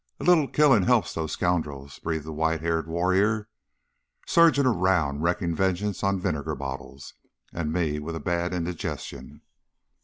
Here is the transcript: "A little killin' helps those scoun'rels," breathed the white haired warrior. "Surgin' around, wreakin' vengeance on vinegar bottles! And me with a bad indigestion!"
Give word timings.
"A 0.19 0.23
little 0.23 0.47
killin' 0.47 0.81
helps 0.81 1.13
those 1.13 1.33
scoun'rels," 1.33 1.99
breathed 1.99 2.25
the 2.25 2.33
white 2.33 2.61
haired 2.61 2.87
warrior. 2.87 3.49
"Surgin' 4.25 4.65
around, 4.65 5.21
wreakin' 5.21 5.53
vengeance 5.53 6.01
on 6.03 6.19
vinegar 6.19 6.55
bottles! 6.55 7.13
And 7.53 7.71
me 7.71 7.99
with 7.99 8.15
a 8.15 8.19
bad 8.19 8.51
indigestion!" 8.51 9.43